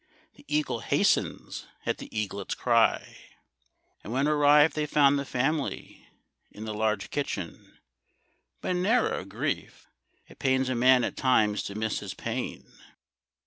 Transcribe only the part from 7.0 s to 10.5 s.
kitchen, but in ne'er a grief. It